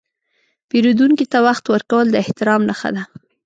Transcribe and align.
پیرودونکي 0.69 1.25
ته 1.31 1.37
وخت 1.47 1.65
ورکول 1.69 2.05
د 2.11 2.15
احترام 2.23 2.61
نښه 2.69 2.89
ده. 2.95 3.03